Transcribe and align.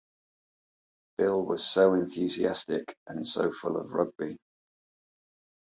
Bill 1.19 1.43
was 1.45 1.63
so 1.63 1.93
enthusiastic 1.93 2.95
and 3.05 3.27
so 3.27 3.51
full 3.51 3.77
of 3.77 3.91
rugby. 3.91 4.39